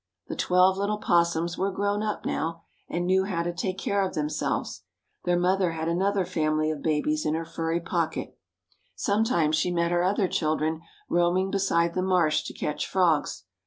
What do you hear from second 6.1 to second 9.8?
family of babies in her furry pocket. Sometimes she